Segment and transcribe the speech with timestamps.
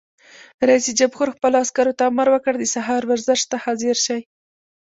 [0.69, 4.21] رئیس جمهور خپلو عسکرو ته امر وکړ؛ د سهار ورزش ته حاضر شئ!